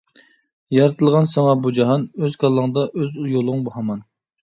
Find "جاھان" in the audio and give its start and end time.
1.81-2.09